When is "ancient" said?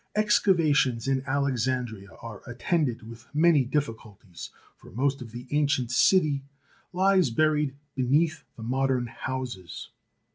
5.51-5.91